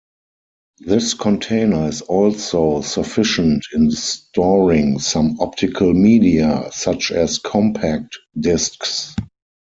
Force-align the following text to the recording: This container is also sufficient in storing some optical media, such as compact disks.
This 0.79 1.13
container 1.13 1.87
is 1.87 2.01
also 2.01 2.81
sufficient 2.81 3.63
in 3.71 3.91
storing 3.91 4.97
some 4.97 5.39
optical 5.39 5.93
media, 5.93 6.71
such 6.71 7.11
as 7.11 7.37
compact 7.37 8.17
disks. 8.39 9.15